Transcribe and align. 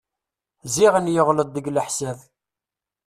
Ziɣen 0.73 1.11
yeɣleḍ 1.13 1.47
deg 1.51 1.65
leḥsab. 1.75 2.19